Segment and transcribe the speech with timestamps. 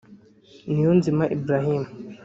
[0.71, 1.83] Niyonzima Ibrahim